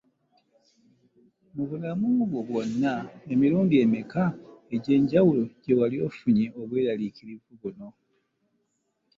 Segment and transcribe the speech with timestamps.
[1.55, 2.93] Mu bulamu bwo bwonna,
[3.33, 4.23] emirundi emeka
[4.75, 7.87] egy’enjawulo gye wali ofunye obweraliikirivu buno?